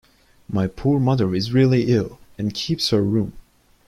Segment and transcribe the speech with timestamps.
[0.49, 3.33] My poor mother is really ill, and keeps her room.